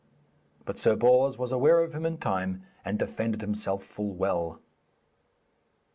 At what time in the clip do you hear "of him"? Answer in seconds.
1.83-2.07